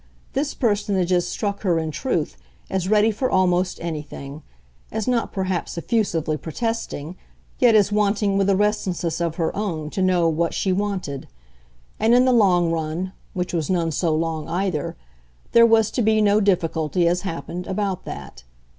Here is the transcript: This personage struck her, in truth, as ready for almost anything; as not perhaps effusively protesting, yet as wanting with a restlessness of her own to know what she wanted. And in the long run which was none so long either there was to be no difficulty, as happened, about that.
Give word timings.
This 0.33 0.55
personage 0.55 1.13
struck 1.21 1.61
her, 1.61 1.77
in 1.77 1.91
truth, 1.91 2.35
as 2.71 2.89
ready 2.89 3.11
for 3.11 3.29
almost 3.29 3.77
anything; 3.81 4.41
as 4.91 5.07
not 5.07 5.31
perhaps 5.31 5.77
effusively 5.77 6.37
protesting, 6.37 7.17
yet 7.59 7.75
as 7.75 7.91
wanting 7.91 8.35
with 8.35 8.49
a 8.49 8.55
restlessness 8.55 9.21
of 9.21 9.35
her 9.35 9.55
own 9.55 9.91
to 9.91 10.01
know 10.01 10.27
what 10.27 10.55
she 10.55 10.71
wanted. 10.73 11.27
And 11.99 12.15
in 12.15 12.25
the 12.25 12.33
long 12.33 12.71
run 12.71 13.13
which 13.35 13.53
was 13.53 13.69
none 13.69 13.91
so 13.91 14.15
long 14.15 14.47
either 14.47 14.97
there 15.51 15.67
was 15.67 15.91
to 15.91 16.01
be 16.01 16.19
no 16.19 16.39
difficulty, 16.41 17.07
as 17.07 17.21
happened, 17.21 17.67
about 17.67 18.03
that. 18.05 18.43